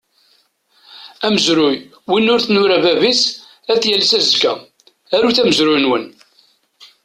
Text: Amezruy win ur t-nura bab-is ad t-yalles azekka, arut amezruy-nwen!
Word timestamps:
Amezruy 1.25 1.75
win 2.09 2.31
ur 2.33 2.41
t-nura 2.41 2.77
bab-is 2.83 3.21
ad 3.71 3.79
t-yalles 3.81 4.13
azekka, 4.17 4.53
arut 5.15 5.37
amezruy-nwen! 5.41 6.03